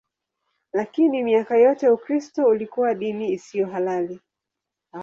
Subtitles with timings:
[0.73, 4.19] Lakini miaka yote Ukristo ulikuwa dini isiyo halali.